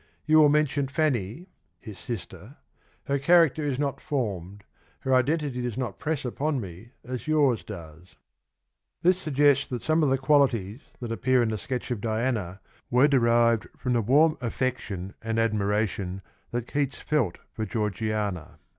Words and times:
You 0.25 0.39
will 0.39 0.49
mention 0.49 0.87
Fanny 0.87 1.49
[his 1.79 1.99
sister]— 1.99 2.57
her 3.05 3.19
character 3.19 3.61
is 3.63 3.77
not 3.77 4.01
formed, 4.01 4.63
her 5.01 5.13
identity 5.13 5.61
does 5.61 5.77
not 5.77 5.99
press 5.99 6.25
upon 6.25 6.59
me 6.59 6.93
as 7.05 7.27
yours 7.27 7.63
does."^ 7.63 8.15
This 9.03 9.19
suggests 9.21 9.67
that 9.67 9.83
some 9.83 10.01
of 10.01 10.09
the 10.09 10.17
qualities 10.17 10.81
that 11.01 11.11
appear 11.11 11.43
in 11.43 11.49
the 11.49 11.57
sketch 11.59 11.91
of 11.91 12.01
Diana 12.01 12.61
were 12.89 13.07
derived 13.07 13.67
from 13.77 13.93
the 13.93 14.01
warm 14.01 14.37
affection 14.41 15.13
and 15.21 15.37
admiration 15.37 16.23
that 16.49 16.65
Keats 16.65 16.99
felt 16.99 17.37
for 17.53 17.67
Georeiana. 17.67 18.57